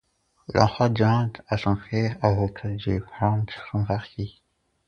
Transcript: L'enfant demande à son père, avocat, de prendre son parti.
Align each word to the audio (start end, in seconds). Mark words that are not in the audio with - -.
L'enfant 0.55 0.89
demande 0.89 1.37
à 1.47 1.59
son 1.59 1.75
père, 1.75 2.17
avocat, 2.23 2.69
de 2.69 2.97
prendre 3.01 3.45
son 3.71 3.85
parti. 3.85 4.41